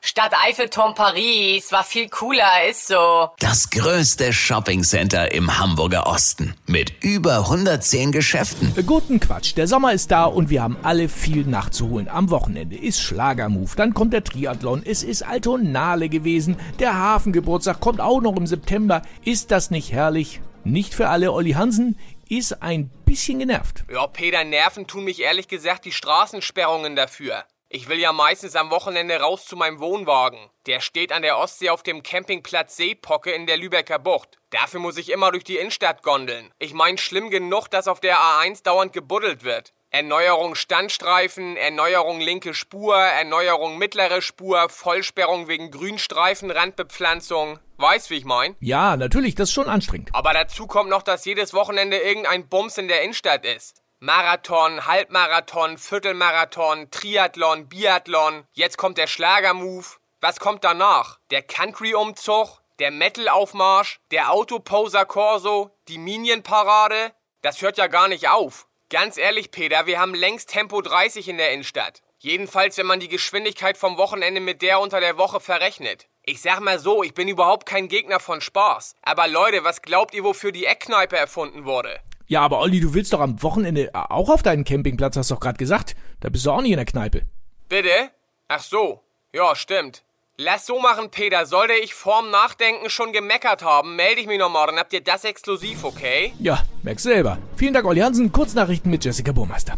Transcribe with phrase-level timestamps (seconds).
[0.00, 3.30] Stadt Eiffelturm Paris war viel cooler, ist so.
[3.40, 8.72] Das größte Shoppingcenter im Hamburger Osten mit über 110 Geschäften.
[8.86, 12.08] Guten Quatsch, der Sommer ist da und wir haben alle viel nachzuholen.
[12.08, 18.00] Am Wochenende ist Schlagermove, dann kommt der Triathlon, es ist Altonale gewesen, der Hafengeburtstag kommt
[18.00, 19.02] auch noch im September.
[19.24, 20.40] Ist das nicht herrlich?
[20.64, 23.84] Nicht für alle Olli Hansen ist ein bisschen genervt.
[23.90, 27.44] Ja, Peter, Nerven tun mich ehrlich gesagt die Straßensperrungen dafür.
[27.70, 30.38] Ich will ja meistens am Wochenende raus zu meinem Wohnwagen.
[30.64, 34.38] Der steht an der Ostsee auf dem Campingplatz Seepocke in der Lübecker Bucht.
[34.48, 36.50] Dafür muss ich immer durch die Innenstadt gondeln.
[36.58, 39.74] Ich mein schlimm genug, dass auf der A1 dauernd gebuddelt wird.
[39.90, 47.58] Erneuerung Standstreifen, Erneuerung linke Spur, Erneuerung mittlere Spur, Vollsperrung wegen Grünstreifen, Randbepflanzung.
[47.76, 48.56] Weißt, wie ich mein?
[48.60, 50.08] Ja, natürlich, das ist schon anstrengend.
[50.14, 53.82] Aber dazu kommt noch, dass jedes Wochenende irgendein Bums in der Innenstadt ist.
[54.00, 58.46] Marathon, Halbmarathon, Viertelmarathon, Triathlon, Biathlon.
[58.52, 59.98] Jetzt kommt der Schlagermove.
[60.20, 61.18] Was kommt danach?
[61.32, 67.12] Der Country-Umzug, der Metal-Aufmarsch, der Autoposer Corso, die Minion-Parade?
[67.42, 68.68] Das hört ja gar nicht auf.
[68.88, 72.02] Ganz ehrlich, Peter, wir haben längst Tempo 30 in der Innenstadt.
[72.18, 76.06] Jedenfalls, wenn man die Geschwindigkeit vom Wochenende mit der unter der Woche verrechnet.
[76.22, 78.94] Ich sag mal so, ich bin überhaupt kein Gegner von Spaß.
[79.02, 82.00] Aber Leute, was glaubt ihr, wofür die Eckkneipe erfunden wurde?
[82.30, 85.40] Ja, aber Olli, du willst doch am Wochenende auch auf deinen Campingplatz, hast du doch
[85.40, 85.96] gerade gesagt.
[86.20, 87.22] Da bist du auch nicht in der Kneipe.
[87.70, 88.10] Bitte?
[88.48, 89.02] Ach so.
[89.32, 90.04] Ja, stimmt.
[90.36, 91.46] Lass so machen, Peter.
[91.46, 95.24] Sollte ich vorm Nachdenken schon gemeckert haben, melde ich mich nochmal, dann habt ihr das
[95.24, 96.34] exklusiv, okay?
[96.38, 97.38] Ja, merkst selber.
[97.56, 98.30] Vielen Dank, Olli Hansen.
[98.30, 99.74] Kurznachrichten mit Jessica Burmeister.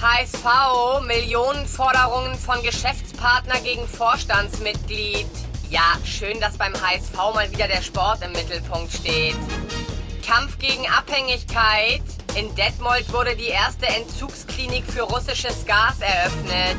[0.00, 5.26] HSV, Millionenforderungen von Geschäftspartner gegen Vorstandsmitglied.
[5.68, 9.36] Ja, schön, dass beim HSV mal wieder der Sport im Mittelpunkt steht.
[10.22, 12.02] Kampf gegen Abhängigkeit.
[12.36, 16.76] In Detmold wurde die erste Entzugsklinik für russisches Gas eröffnet.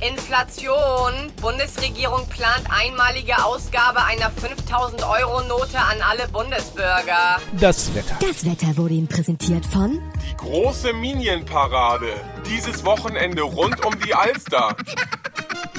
[0.00, 1.12] Inflation.
[1.40, 7.38] Bundesregierung plant einmalige Ausgabe einer 5000 Euro Note an alle Bundesbürger.
[7.60, 8.16] Das Wetter.
[8.20, 12.08] Das Wetter wurde Ihnen präsentiert von Die große Minienparade.
[12.46, 14.76] Dieses Wochenende rund um die Alster.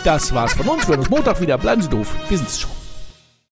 [0.06, 0.84] Das war's von uns.
[0.84, 1.58] Wir hören uns Montag wieder.
[1.58, 2.08] Bleiben Sie doof.
[2.30, 2.83] Wir sind's schon.